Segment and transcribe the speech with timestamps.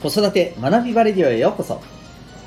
[0.00, 1.78] 子育て学びバレディオへようこそ。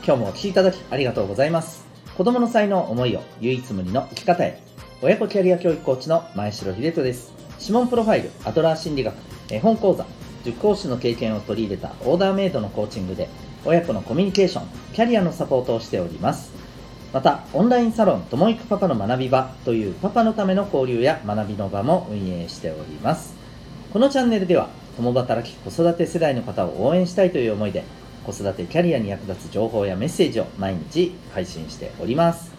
[0.04, 1.86] 今日もお聴きいただきありがとうございます。
[2.18, 4.60] 子供の才能思いを唯一無二の生き方へ。
[5.04, 7.32] 親子キャリア教育コーチの前城秀人です。
[7.62, 9.14] 指紋プロファイルアドラー心理学
[9.52, 10.04] 絵本講座
[10.44, 13.30] 塾講師の経験を取り入れたオーダーメイドのコーチングで
[13.66, 16.52] 親子のコミュニケーションキャリアのサポートをしております。
[17.14, 23.36] またオンラインサロンともいくパパの学び場というパパのための交流や学びの場も運営しております。
[23.94, 27.84] このチャンネルでは共働き子育て世代の方を応援したいという思いで
[28.26, 32.54] 子育てキャリアに役立つ情報やメッセージを毎日配信しております。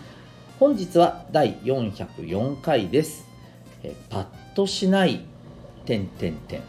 [0.60, 3.26] 本日は第404回です。
[3.82, 5.24] えパッとしない
[5.84, 6.60] 点点点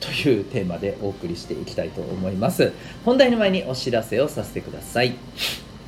[0.00, 2.72] というテーマでお送りしていきたいと思います。
[3.04, 5.14] 本題の前にお知らせをさせてください、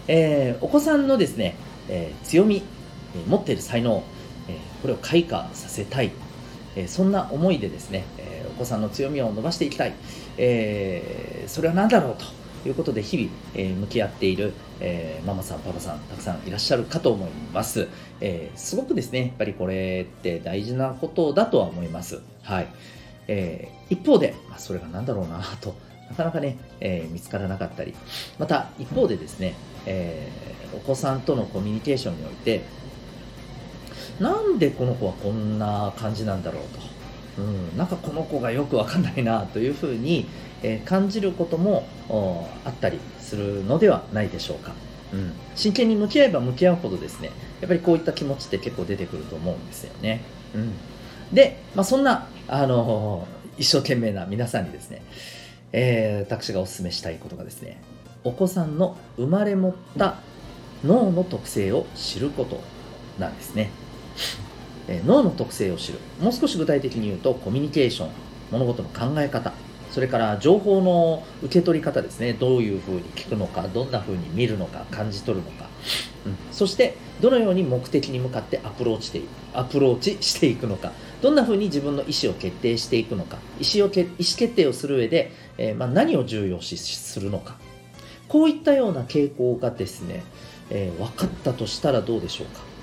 [0.09, 1.57] えー、お子さんのですね、
[1.89, 2.63] えー、強み、
[3.15, 4.03] えー、持っている才能、
[4.49, 6.13] えこれを開花させたい、
[6.77, 8.05] えそんな思いでですね、
[8.57, 9.95] 子さんの強みを伸ばしていきたい、
[10.39, 17.89] えー、それは何だろうということで日々、え、向き合っている、え、ママさんパパさんたくさんいらっしゃるかと思います、
[18.21, 22.21] え、すごくですねやっぱりこれって大事なことだとは思います。
[22.43, 22.69] はい、
[23.29, 25.75] えー、一方で、まあ、それが何だろうなと
[26.09, 27.95] なかなかね、え、見つからなかったり。
[28.39, 29.55] また一方でですね、
[29.87, 30.29] え、
[30.75, 32.63] お子さんとのコミュニケーションにおいて
[34.21, 36.96] なんでこの子はこんな感じなんだろうと。
[37.39, 37.41] う
[37.75, 40.27] ん、なんかこの子がよくわかんないなというふうに、
[40.63, 41.87] えー、感じることも
[42.65, 44.73] あったりするのではないでしょうか、
[45.13, 50.23] うん、真剣に向き合えば向き合うほどですねやっぱりこういった気持ちって結構出てくると思うんですよね、
[50.55, 50.73] うん、
[51.33, 55.03] で、まあ、そんな、あのー、一生懸命な皆さんにですね、
[55.73, 57.83] えー、私がお勧めしたいことがですね
[58.25, 60.17] お子さんの生まれ持った
[60.85, 62.61] 脳の特性を知ること
[63.19, 63.71] なんですね。
[64.89, 65.99] 脳の特性を知る。
[66.21, 68.11] もう少し具体的に言うとコミュニケーション。
[68.51, 69.53] 物事の考え方。
[69.91, 72.33] それから情報の受け取り方ですね。
[72.35, 75.69] どういうふうに聞くのかどんなふうに見るのか感じ取るのか、
[76.27, 79.23] うん、そしてどのように目的に向かってアプローチして
[79.55, 80.93] アプローチしていくのか。
[81.23, 83.39] どんなふうに自分の意思を決定していくのか。
[83.59, 87.57] 意思を意思決定をする上で、えー、まあ、何を重要視するのか。
[88.29, 90.23] こういったような傾向がですね、
[90.69, 92.76] えー、分かったとしたらどうでしょうか。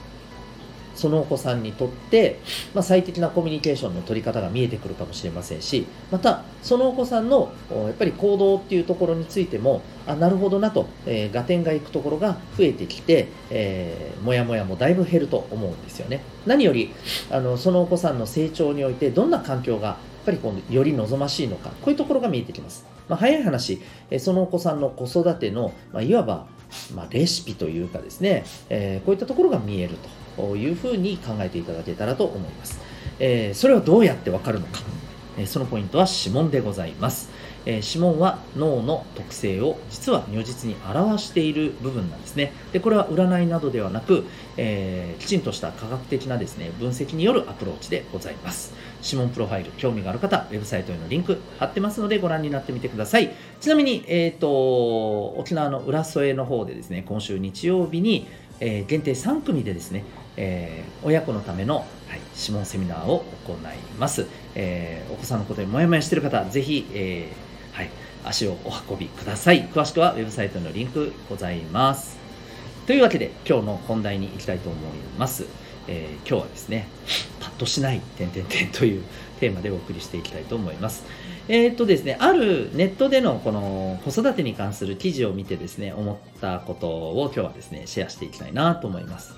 [0.95, 2.39] そのお子さんにとって、
[2.73, 16.21] まあ、最適なコミュニケーションの取り方が見えてくるかもしれませんしまたそのお子さんのやっぱり行動っていうところについてもあなるほどなと、えー、合点がいくところが増えてきて、えー、もやもやもだいぶ減ると思うんですよね。
[16.45, 16.93] 何より
[17.31, 23.81] あのそのお子さんの成長においてどんな環境がやっぱりこうより望ましいのかこういうところが見えてきます、まあ、早い話
[24.19, 26.47] そのお子さんの子育ての、まあ、いわば
[26.95, 30.22] まあ、レシピというかですね、え、こういったところが見えると。
[30.37, 32.79] いうふうに考えていただけたらと思います。
[33.19, 34.81] えー、それはどうやってわかるのか、
[35.37, 37.29] えー、そのポイントは指紋でございます。
[37.65, 42.51] えー、指紋は脳の特性を実は如実に表している部分なんですね。
[42.71, 44.25] でこれは占いなどではなく、
[44.57, 48.73] えー、きちんとした科学的なですね分析によるアプローチでございます。
[49.03, 53.33] 指紋プロファイル、興味がある方、ウェブサイトへのリンク貼ってますのでご覧になってみてください。
[53.59, 58.27] ちなみに、えっ、ー、と、沖縄の浦添の方でですね、今週日曜日に、
[58.61, 60.05] え、限定3組でですね、
[60.37, 61.85] えー、親子のための、はい、
[62.39, 63.57] 指紋セミナーを行い
[63.99, 64.27] ます。
[64.55, 67.89] えー、お子さんのことにもやもやしている方、ぜひ、えー、はい、
[68.25, 69.65] 足をお運びください。
[69.65, 72.17] 詳しくはウェブサイトのリンクございます。
[72.87, 74.81] というわけで、今日の本題に行きたいと思い
[75.17, 75.45] ます。
[75.87, 76.87] えー、今日はですね、
[77.39, 79.03] パッとしない、点々点という
[79.39, 81.03] テーマでお送りしていきたいと思います。
[81.49, 89.33] えー、っとですね、あるネットでのこの子育てに関する記事を見てですね、思ったことを今日はですね、シェアしていきたいなと思います。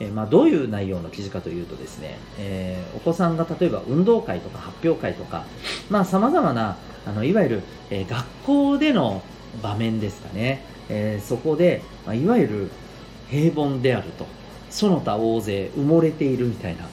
[0.00, 5.44] え、まあ、どういう内容の記事かというとですね、えー、お子さんが例えば運動会とか発表会とか、
[5.90, 6.76] まあ、様々な、
[7.06, 9.22] あの、いわゆる、え学校での
[9.62, 12.70] 場面ですかね、えそこで、まあ、いわゆる
[13.30, 14.26] 平凡であると。
[14.70, 16.86] その他大勢埋もれているみたいな、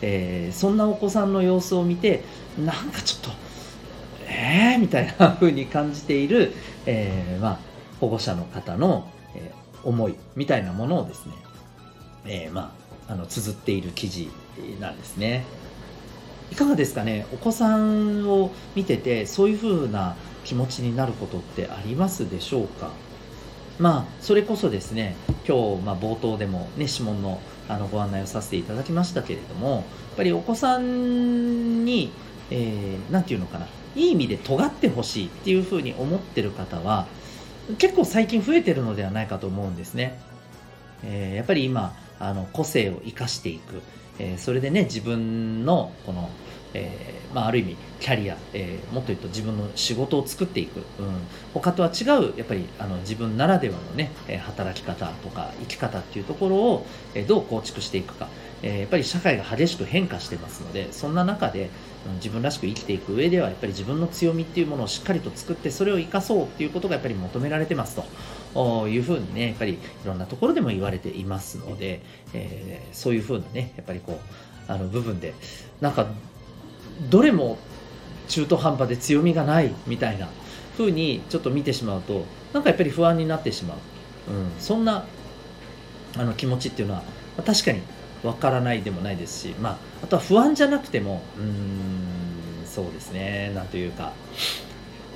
[0.00, 2.24] え、そんなお子さんの様子を見て
[2.58, 3.30] なんかちょっと
[4.26, 6.52] えーみたいな風に感じている、
[6.86, 7.58] え、まあ、
[8.00, 9.52] 保護者の方の、え、
[9.84, 11.34] 思いみたいなものをですね、
[12.24, 12.74] えま
[13.08, 14.30] あ、あの綴っている記事
[14.80, 15.44] なんですね。
[16.50, 17.26] いかがですかね？
[17.32, 22.90] お子さんを見ててそういう風な気持ちになることってありますでしょうか？
[23.78, 25.16] まあ、それこそですね
[25.48, 29.82] 今日、まあ、冒頭でも、ね、指紋のあのご案内をさせていただきましたけれどもやっ
[30.16, 32.12] ぱりお子さんに
[32.50, 33.66] 何、えー、て言うのかな
[33.96, 37.06] いい意味で尖ってほしいっていうふうに思ってる方は
[37.78, 40.20] 結構最近増えてるのではないかと思うんですね。
[41.02, 43.82] えー、やっぱり今あの個性を生かしていく、
[44.18, 46.30] えー、それでね自分のこの
[46.74, 50.84] えー、まあ、ある意味キャリア、えー、もっと言うと自分の仕事を作っていく、うん、
[51.54, 54.10] 他とは違うやっぱりあの自分ならではのね
[54.44, 56.86] 働き方とか生き方っていうところを
[57.28, 58.28] どう構築していくか、
[58.62, 61.70] え、やっぱり社会が激しく変化してますのでそんな中で
[62.16, 68.04] 自分らしく生きていく上ではやっぱり自分の強みっていうものをしっかりと作ってそれを生かそうっていうことがやっぱり求められてますと。
[68.54, 72.02] いうふうにねやっぱりいろんなところでも言われていますので、
[72.34, 74.20] えー、そういうふうなねやっぱりこ
[74.68, 75.34] うあの部分で
[75.80, 76.06] なんか
[77.10, 77.58] どれも
[78.28, 80.28] 中途半端で強みがないみたいな
[80.76, 83.78] 風にちょっと見てしまうとなんかやっぱり不安になってしまう、
[84.30, 85.04] うん、そんな
[86.16, 87.02] あの気持ちっていうのは
[87.44, 87.80] 確かに
[88.22, 94.12] わからないでもないですし、まあ、あとは不安じゃなくてもうんそうですねなんというか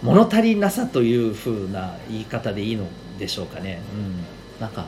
[0.03, 2.87] 物足りなさという風な言い方でいいの
[3.19, 4.87] でしょうかね、うん、なんか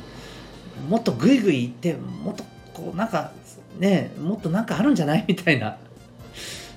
[0.88, 2.44] もっとグイグイ言ってもっと
[2.74, 3.32] こうなんか
[3.78, 5.24] ねもっとなんかあるんじゃない？
[5.28, 5.76] みたいな。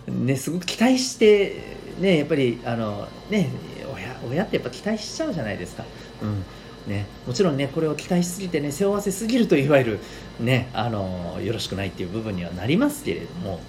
[0.08, 1.62] ね、すごく期待して、
[2.00, 3.50] ね、やっぱりあの、ね、
[3.94, 5.86] 親親ってやっぱ期待しちゃうじゃないですか。
[6.24, 6.44] うん。
[6.92, 10.00] ね、もちろんね、これを期待しすぎてね、背負わせすぎるといわゆる、
[10.40, 13.60] ね、あの、よろしくないっていう部分にはなりますけれども、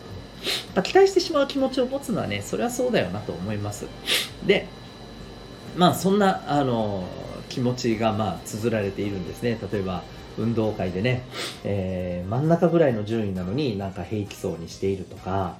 [0.82, 3.84] 期待してしまう気持ちを持つのはね、それはそうだよなと思います。
[4.46, 4.66] で、
[5.76, 7.04] まあ、そんな、あの、
[7.52, 9.58] 気持ちが、まあ、綴られているんですね。
[9.70, 10.02] 例えば、
[10.38, 11.22] 運動会でね、
[11.64, 15.56] えー、真ん中ぐらいの順位なのになんか平気そうにしているとか、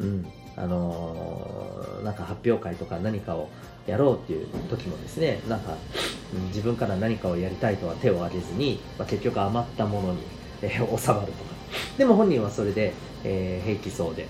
[0.00, 0.26] うん、
[0.56, 3.48] あのー、なんか発表会とか何かを
[3.86, 5.76] やろうっていう時もですね、なんか、
[6.34, 10.18] うん、自分から何かをやりたいとは手を挙げずに、まあ、結局余ったものに、
[10.62, 11.54] えー、収まるとか。
[11.96, 12.92] でも本人はそれで、
[13.22, 14.26] えー、平気そうで、う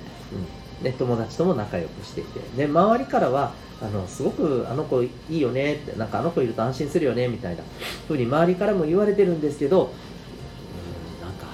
[0.63, 7.63] んね、友達とも仲良くしていて、で、周りからは、あの、すごくあの子いいよねって、なんかあの子いると安心するよね、みたいな
[8.09, 9.93] 風に周りからも言われてるんですけど、
[11.21, 11.47] うん、なんか、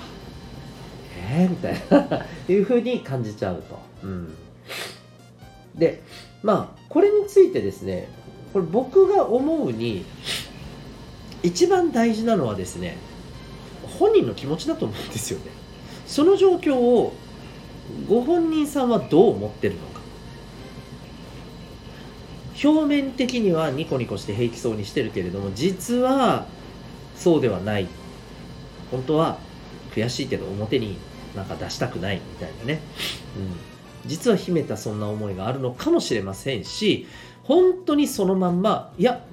[1.31, 3.79] えー、みたいないう風に感じちゃうと。
[4.03, 4.35] うん。
[5.75, 6.03] で、
[6.43, 8.09] まあ、これについてですね、
[8.53, 10.05] これ僕が思うに、
[11.43, 12.97] 一番大事なのはですね、
[13.99, 15.47] 本人の気持ちだと思うんですよね。
[16.07, 17.15] その状況を
[18.09, 20.01] ご本人さんはどう思ってるのか。
[22.63, 26.47] 表面的にはニコニコして平気そうにしてるけれども実は
[27.17, 27.89] そうではない。
[28.91, 29.39] 本当は
[29.95, 30.99] 悔しいけど表に
[31.35, 32.81] なんか出したくないみたいなね、
[33.37, 37.07] うん、実は秘めたそんな思いがあるのかもしれませんし
[37.45, 39.25] 本当にそのまんまいや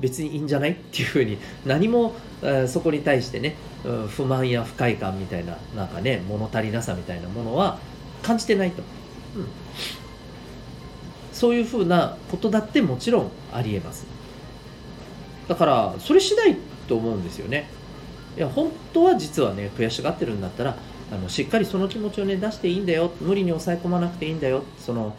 [0.00, 3.54] 別にいいんじゃないっていうふうに何も、えー、そこに対してね、
[3.84, 7.78] うん、不満や不快感みたいななんかね物足りなさみたいなものは
[8.24, 8.82] 感じてないと、
[9.36, 9.48] うん、
[11.32, 14.06] そういうふうなことだってもちろんありえます。
[15.46, 16.56] だからそれ次第
[16.88, 17.68] と思うんですよね。
[18.36, 20.76] いや本当は実はね悔しがってるんだったら
[21.12, 23.12] あのしっかりその気持ちをね出していいんだよ。
[23.20, 24.62] 無理に抑え込まなくていいんだよ。
[24.78, 25.16] その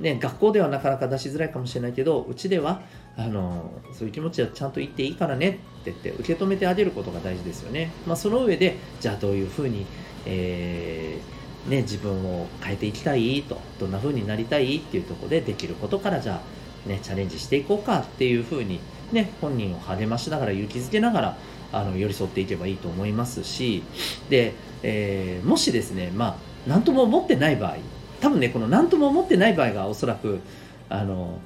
[0.00, 2.82] ね、学校ではなかなか出しづらいかもしれないけどうちでは
[3.16, 9.86] あのそういう気持ちはちゃんと言っていいからねって言って受け止めてあげることが大事ですよね、まあ、その上でじゃあどういうふうに、
[10.26, 11.35] えー
[11.68, 16.40] ね、自分を変えていきたいとどんな風になりたいっていうところでできることからじゃ
[16.86, 18.80] あ、ね、チャレンジしていこうかっていう風に
[19.12, 21.36] ね本人を励ましながら勇気づけながら
[21.72, 23.82] あの寄り添っていけばいいと思いますし
[24.30, 26.36] で、えー、もしですねまあ
[26.66, 27.76] 何とも思ってない場合
[28.20, 30.40] 多分ねこの何とも思ってない場合がおそらく
[30.88, 31.38] あの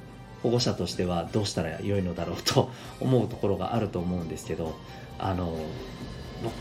[0.43, 4.75] 保護者としてはどうしたらよいのだろうと 思うところがあると思うんですけど
[5.19, 5.55] あの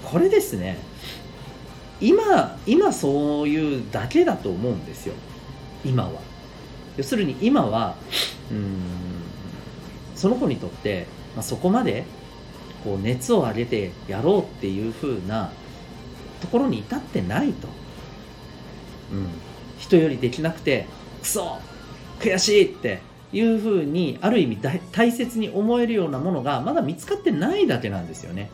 [0.05, 0.79] これですね
[2.01, 5.15] 今今そういうだけだと思うんですよ。
[5.85, 6.21] 今は。
[6.97, 7.97] 要するに今は
[8.51, 8.81] うん
[10.15, 12.05] その子にとって、まあ、そこまで
[12.85, 15.51] こう熱を上げてやろうっていう風な
[16.41, 17.69] ところに至ってないと、
[19.13, 19.29] うん、
[19.79, 20.87] 人よりできなくて
[21.23, 21.59] クソ
[22.19, 23.01] 悔しいって
[23.33, 24.59] いう風にある意味
[24.93, 28.51] 大切に思えるようなものがまだ見つかってないだけなんですよね。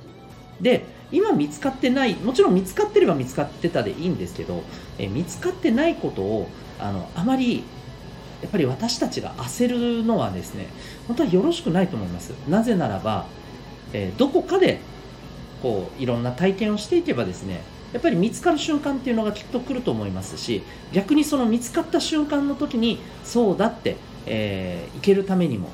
[0.60, 4.62] で今見つかってないもちろん見つかってれば見つかってたでいいんですけど、
[4.98, 6.48] え見つかってないことを
[6.78, 7.64] あのあまり
[8.42, 10.66] やっぱり私たちが焦るのはですね
[11.06, 12.30] 本当はよろしくないと思います。
[12.48, 13.26] なぜならば、
[13.92, 14.80] え、どこかで
[15.62, 23.96] こういろんな体験をしていけばですねやっぱり見つかる瞬間っていうのがきっと来ると思いますし逆にその見つかった瞬間の時にそうだって、
[24.26, 25.70] えー、いけるためにも、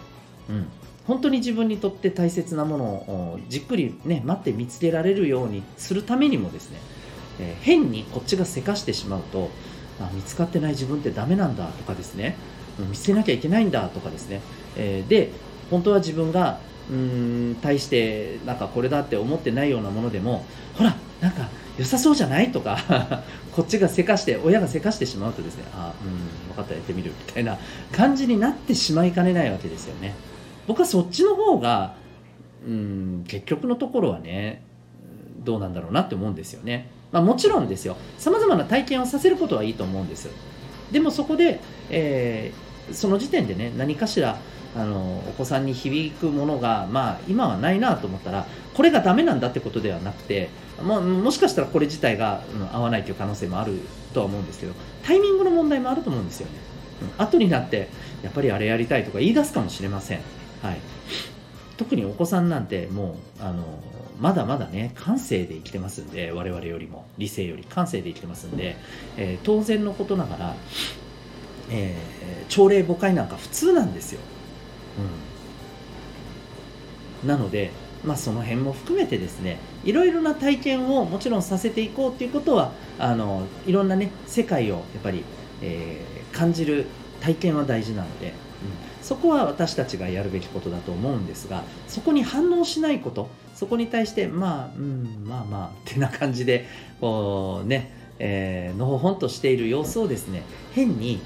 [0.49, 0.69] うん、
[1.07, 6.79] 本当に自分にとって大切なものをじっくり、ね、待って見つけられるようにするためにもですね、
[7.41, 9.51] えー、変にこっちがせかしてしまうと
[10.01, 12.37] あ見つかってない自分ってダメなんだとかですね
[12.79, 14.41] 見つけなきゃいけないんだとかですね、
[14.77, 15.31] えー、で
[15.71, 16.59] 本当は自分が
[16.91, 20.45] うーん対してなんかこれだって思ってないようなものでも
[20.75, 27.59] ほらなんか良さそうじゃないとか こっちがせかして親がせかしてしまうとですねあうん分かったやってみるみたいな
[27.93, 30.15] 感じになってしまいかねないわけですよね。
[30.67, 31.95] 僕はそっちの方が
[32.67, 34.63] うん結局のところはね
[35.39, 37.97] どうなんだろうなって思うんですよね、まあ、もちろんですよ。
[38.19, 40.29] さまざまな体験をさせることはいいと思うんです
[40.93, 44.39] でもそこで、えー、その時点でね何かしら
[44.75, 50.49] あのお子さんに響くものが、まあ、今はないなと思ったらこれがダメなんだってことではなくて
[50.83, 53.81] ももしかしたらこれ自体が、うん、合わないという可能性もある
[54.15, 54.73] とは思うんですけど
[55.05, 56.53] タイミングの問題もあると思うんですよね、
[57.03, 57.89] うん、後になって
[58.23, 60.21] やっぱりあれやりたいとか言い出すかもしれません、
[60.63, 60.79] はい、
[61.77, 63.65] 特にお子さんなんてもうあの
[64.21, 67.03] まだまだね感性で生きてますんで我々よりも。
[67.19, 68.77] 理性より感性で生きてますんで、
[69.17, 70.57] えー、当然のことながら、
[71.71, 74.21] えー、朝礼誤解なんか普通なんですよ。
[77.23, 77.71] うん、なので、
[78.05, 85.25] まあ、その辺も含めてですねいろいろな体験をもちろんさせていこうということはあのいろんなね世界をやっぱり、
[85.63, 86.87] えー、感じる
[87.21, 88.35] 体験は大事なので、
[89.03, 96.67] そこは私たちがやるべきことだと思うんですがそこに反応しないことそこに対してまあ、うん、まあまあってな感じで
[97.01, 100.43] こうね、えー、のほほんとしている様子をですね
[100.73, 101.21] 変に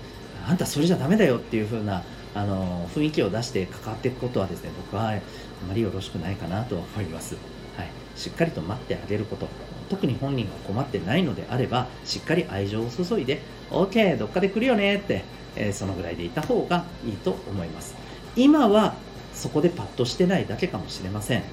[0.47, 2.02] あんたそれじゃダメだよっていう風な
[2.35, 5.21] あの雰囲気を出して関わっていくことはですね僕はあ
[5.66, 7.35] まりよろしくないかなと思います、
[7.76, 9.49] はい、しっかりと待ってあげること。
[9.88, 13.40] 特に本人が困ってないのであればしっかり愛情を注いで
[13.71, 15.25] OK どっかで来るよねって、
[15.57, 17.95] えー、そのぐらいでいた方がいいと思います。
[18.37, 18.95] 今は
[19.37, 21.45] そこでパッとしてないだけかもしれません、うん、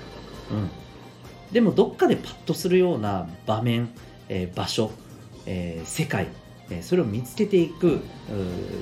[1.51, 3.89] でもどっかでパッとするような場面、
[4.29, 4.91] えー、場所、
[5.45, 6.27] えー、世界
[6.69, 8.00] えそれを見つけていく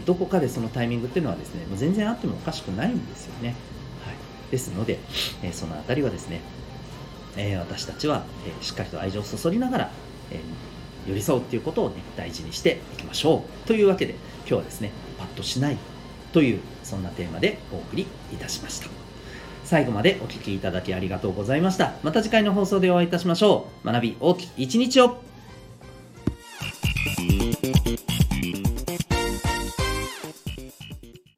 [0.06, 3.50] どこかでそのタイミングっていうのはですねもう全然あってもおかしくないんですよね、
[4.06, 4.16] はい、
[4.52, 5.00] ですので、
[5.42, 6.42] えその辺りはですね、
[7.38, 9.92] え私たちは、えしっかりと愛情を注ぎながら、
[10.30, 10.40] え
[11.08, 15.78] 寄り添うっていうことをね大事にしていきましょうというわけで今日はですねパッとしない
[16.34, 18.88] というそんなテーマでお送りいたしました。
[19.64, 21.94] 最後までお聴きいただきありがとうございました。
[22.04, 23.88] また次回の放送でお会いいたしましょう。
[23.88, 25.31] 学び大きい一日を。